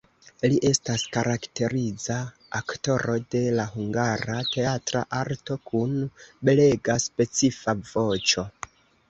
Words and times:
Li 0.51 0.55
estas 0.67 1.01
karakteriza 1.17 2.15
aktoro 2.59 3.17
de 3.35 3.41
la 3.59 3.67
hungara 3.75 4.39
teatra 4.57 5.03
arto 5.21 5.59
kun 5.69 5.95
belega, 6.51 6.99
specifa 7.07 7.79
voĉo. 7.93 8.49